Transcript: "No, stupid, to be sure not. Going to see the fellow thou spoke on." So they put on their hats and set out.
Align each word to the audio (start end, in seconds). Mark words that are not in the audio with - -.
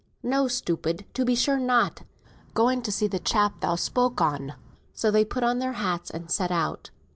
"No, 0.23 0.47
stupid, 0.47 1.05
to 1.13 1.23
be 1.23 1.35
sure 1.35 1.59
not. 1.59 2.01
Going 2.55 2.81
to 2.81 2.91
see 2.91 3.05
the 3.05 3.19
fellow 3.19 3.53
thou 3.59 3.75
spoke 3.75 4.19
on." 4.19 4.55
So 4.95 5.11
they 5.11 5.23
put 5.23 5.43
on 5.43 5.59
their 5.59 5.73
hats 5.73 6.09
and 6.09 6.31
set 6.31 6.49
out. 6.49 6.89